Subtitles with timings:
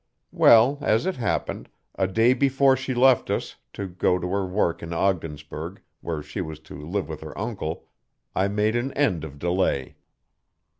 [0.31, 4.81] Well, as it happened, a day before she left us, to go to her work
[4.81, 7.85] in Ogdensburg, where she was to live with her uncle,
[8.35, 9.97] I made an end of delay.